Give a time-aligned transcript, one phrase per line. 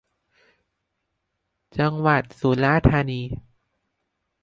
[1.77, 3.21] จังหวัดสุราษฏร์ธานี